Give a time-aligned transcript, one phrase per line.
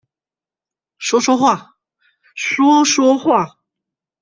[0.97, 1.75] 說說話，
[2.33, 3.59] 說說話